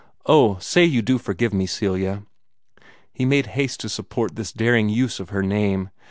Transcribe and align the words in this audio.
Oh, 0.25 0.57
say 0.57 0.83
you 0.83 1.03
do 1.03 1.19
forgive 1.19 1.53
me, 1.53 1.67
Celia!" 1.67 2.23
He 3.13 3.23
made 3.23 3.45
haste 3.53 3.81
to 3.81 3.87
support 3.87 4.35
this 4.35 4.51
daring 4.51 4.89
use 4.89 5.19
of 5.19 5.29
her 5.29 5.43
name. 5.43 5.91